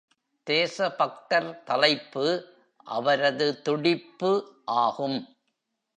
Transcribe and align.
தேசபக்தர் 0.47 1.63
தலைப்பு 1.63 2.25
"அவரது 2.87 3.61
துடிப்பு" 3.61 4.31
ஆகும். 4.65 5.19